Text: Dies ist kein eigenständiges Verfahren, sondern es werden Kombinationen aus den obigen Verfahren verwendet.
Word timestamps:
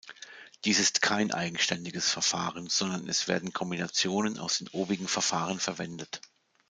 Dies 0.65 0.79
ist 0.79 1.03
kein 1.03 1.29
eigenständiges 1.31 2.09
Verfahren, 2.09 2.69
sondern 2.69 3.07
es 3.07 3.27
werden 3.27 3.53
Kombinationen 3.53 4.39
aus 4.39 4.57
den 4.57 4.67
obigen 4.69 5.07
Verfahren 5.07 5.59
verwendet. 5.59 6.21